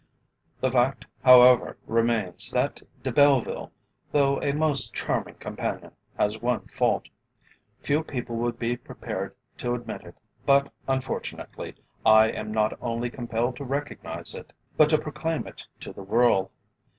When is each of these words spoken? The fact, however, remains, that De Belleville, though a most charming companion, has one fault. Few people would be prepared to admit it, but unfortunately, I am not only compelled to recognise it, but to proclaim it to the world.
The 0.61 0.71
fact, 0.71 1.05
however, 1.23 1.77
remains, 1.85 2.49
that 2.49 2.81
De 3.03 3.11
Belleville, 3.11 3.71
though 4.11 4.41
a 4.41 4.51
most 4.51 4.95
charming 4.95 5.35
companion, 5.35 5.91
has 6.17 6.41
one 6.41 6.61
fault. 6.61 7.05
Few 7.81 8.03
people 8.03 8.35
would 8.37 8.57
be 8.57 8.75
prepared 8.75 9.35
to 9.57 9.75
admit 9.75 10.01
it, 10.03 10.15
but 10.43 10.73
unfortunately, 10.87 11.75
I 12.03 12.29
am 12.29 12.51
not 12.51 12.79
only 12.81 13.11
compelled 13.11 13.57
to 13.57 13.63
recognise 13.63 14.33
it, 14.33 14.53
but 14.75 14.89
to 14.89 14.97
proclaim 14.97 15.45
it 15.45 15.67
to 15.81 15.93
the 15.93 16.01
world. 16.01 16.49